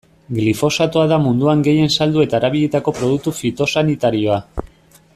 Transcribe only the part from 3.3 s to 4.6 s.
fitosanitarioa.